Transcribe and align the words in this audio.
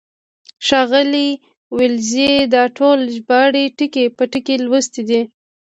ښاغلي 0.67 1.29
ولیزي 1.77 2.31
دا 2.53 2.63
ټولې 2.77 3.05
ژباړې 3.15 3.63
ټکی 3.77 4.05
په 4.17 4.23
ټکی 4.31 4.55
لوستې 4.65 5.01
دي. 5.09 5.21